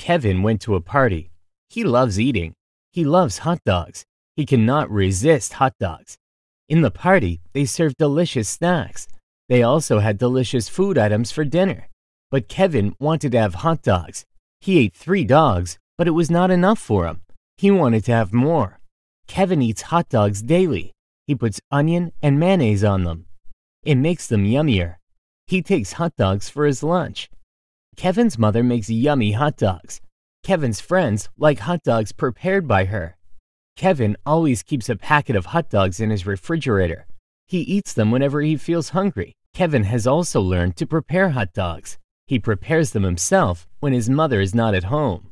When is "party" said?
0.80-1.30, 6.90-7.42